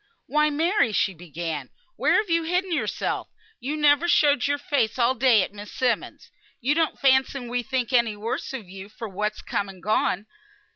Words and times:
"Why, 0.25 0.49
Mary!" 0.49 0.93
she 0.93 1.13
began. 1.13 1.69
"Where 1.95 2.15
have 2.15 2.27
you 2.27 2.41
hidden 2.41 2.71
yourself? 2.71 3.27
You 3.59 3.77
never 3.77 4.07
showed 4.07 4.47
your 4.47 4.57
face 4.57 4.97
all 4.97 5.11
yesterday 5.13 5.43
at 5.43 5.53
Miss 5.53 5.71
Simmonds'. 5.71 6.31
You 6.59 6.73
don't 6.73 6.99
fancy 6.99 7.39
we 7.47 7.61
think 7.61 7.93
any 7.93 8.13
the 8.13 8.19
worse 8.19 8.51
of 8.51 8.67
you 8.67 8.89
for 8.89 9.07
what's 9.07 9.43
come 9.43 9.69
and 9.69 9.83
gone. 9.83 10.25